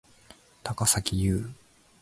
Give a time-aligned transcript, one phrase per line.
[0.63, 1.47] 高咲侑